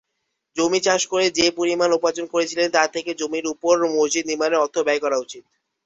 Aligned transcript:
জমি 0.57 0.79
চাষ 0.83 1.01
করে 1.11 1.25
যে 1.37 1.45
পরিমাণ 1.57 1.89
উপার্জন 1.93 2.25
করেছিলেন 2.33 2.67
তা 2.75 2.83
থেকে 2.95 3.11
জমির 3.19 3.45
উপর 3.53 3.73
মসজিদ 3.95 4.23
নির্মাণের 4.27 4.61
অর্থ 4.63 4.75
ব্যয় 4.85 5.01
করা 5.03 5.17
উচিত। 5.17 5.43